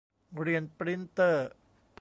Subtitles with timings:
[0.43, 1.51] เรียน ปรินท์เตอร์